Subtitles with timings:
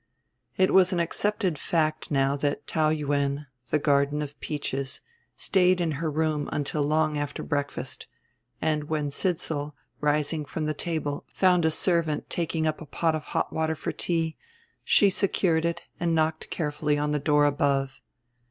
[0.57, 5.01] It was an accepted fact now that Taou Yuen, the Garden of Peaches,
[5.37, 8.07] stayed in her room until long after breakfast;
[8.59, 13.25] and when Sidsall, rising from the table, found a servant taking up a pot of
[13.25, 14.35] hot water for tea,
[14.83, 18.01] she secured it and knocked carefully on the door above.